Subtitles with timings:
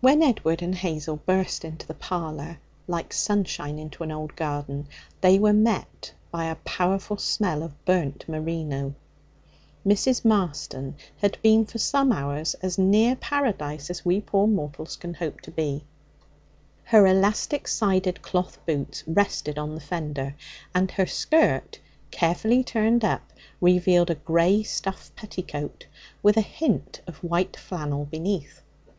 [0.00, 4.88] When Edward and Hazel burst into the parlour, like sunshine into an old garden,
[5.20, 8.94] they were met by a powerful smell of burnt merino.
[9.86, 10.24] Mrs.
[10.24, 15.42] Marston had been for some hours as near Paradise as we poor mortals can hope
[15.42, 15.84] to be.
[16.84, 20.34] Her elastic sided cloth boots rested on the fender,
[20.74, 21.78] and her skirt,
[22.10, 25.84] carefully turned up, revealed a grey stuff petticoat
[26.22, 28.62] with a hint of white flannel beneath.